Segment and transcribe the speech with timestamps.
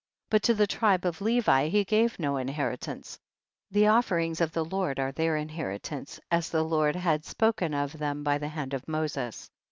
[0.29, 0.29] 16.
[0.31, 3.19] But to the tribe of Levi he gave no inheritance,
[3.69, 8.23] the offerings of the Lord are their inheritance as the Lord had spoken of them
[8.23, 9.51] by the hand of Moses.